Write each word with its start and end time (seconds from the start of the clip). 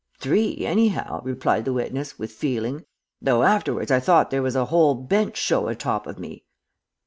"'Three, 0.19 0.65
anyhow,' 0.65 1.21
replied 1.23 1.63
the 1.63 1.73
witness, 1.73 2.17
with 2.17 2.31
feeling, 2.31 2.85
'though 3.21 3.43
afterwards 3.43 3.91
I 3.91 3.99
thought 3.99 4.31
there 4.31 4.41
was 4.41 4.55
a 4.55 4.65
whole 4.65 4.95
bench 4.95 5.37
show 5.37 5.67
atop 5.67 6.07
of 6.07 6.17
me.' 6.17 6.43